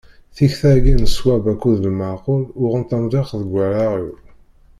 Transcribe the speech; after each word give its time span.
Tikta-agi 0.35 0.95
n 0.95 1.05
ṣwab 1.15 1.43
akked 1.51 1.75
lmeɛqul 1.85 2.43
uɣent 2.63 2.95
amḍiq 2.97 3.29
deg 3.41 3.47
wallaɣ-iw. 3.53 4.13